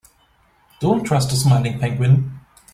Don't 0.79 1.03
trust 1.03 1.29
the 1.29 1.35
smiling 1.35 1.77
penguin. 1.77 2.39